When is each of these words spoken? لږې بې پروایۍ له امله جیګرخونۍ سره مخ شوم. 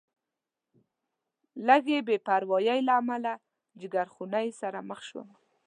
لږې 1.67 1.99
بې 2.07 2.17
پروایۍ 2.27 2.79
له 2.87 2.93
امله 3.01 3.31
جیګرخونۍ 3.79 4.47
سره 4.61 4.79
مخ 4.89 4.99
شوم. 5.09 5.27